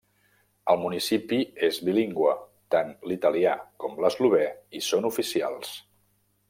El 0.73 0.79
municipi 0.83 1.37
és 1.67 1.77
bilingüe, 1.89 2.33
tant 2.75 2.91
l'italià 3.11 3.55
com 3.85 4.01
l'eslovè 4.05 4.45
hi 4.79 4.87
són 4.91 5.11
oficials. 5.13 5.81